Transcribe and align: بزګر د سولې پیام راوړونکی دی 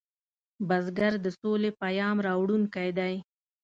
بزګر 0.67 1.13
د 1.25 1.27
سولې 1.39 1.71
پیام 1.81 2.17
راوړونکی 2.27 2.89
دی 2.97 3.13